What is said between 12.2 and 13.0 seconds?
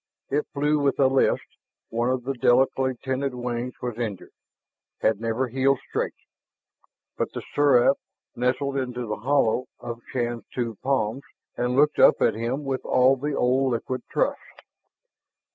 him with